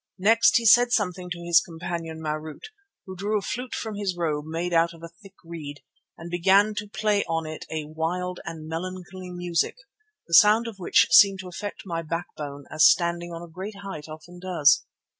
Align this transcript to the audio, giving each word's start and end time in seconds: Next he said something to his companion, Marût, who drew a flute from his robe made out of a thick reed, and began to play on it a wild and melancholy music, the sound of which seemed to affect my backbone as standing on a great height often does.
Next 0.17 0.57
he 0.57 0.65
said 0.65 0.91
something 0.91 1.29
to 1.29 1.45
his 1.45 1.61
companion, 1.61 2.21
Marût, 2.21 2.63
who 3.05 3.15
drew 3.15 3.37
a 3.37 3.41
flute 3.43 3.75
from 3.75 3.93
his 3.97 4.17
robe 4.17 4.45
made 4.47 4.73
out 4.73 4.95
of 4.95 5.03
a 5.03 5.09
thick 5.21 5.35
reed, 5.45 5.81
and 6.17 6.31
began 6.31 6.73
to 6.77 6.87
play 6.89 7.23
on 7.25 7.45
it 7.45 7.67
a 7.69 7.85
wild 7.85 8.39
and 8.43 8.67
melancholy 8.67 9.29
music, 9.29 9.75
the 10.25 10.33
sound 10.33 10.65
of 10.65 10.79
which 10.79 11.05
seemed 11.11 11.37
to 11.41 11.47
affect 11.47 11.83
my 11.85 12.01
backbone 12.01 12.65
as 12.71 12.89
standing 12.89 13.31
on 13.31 13.43
a 13.43 13.53
great 13.53 13.75
height 13.83 14.09
often 14.09 14.39
does. 14.39 14.83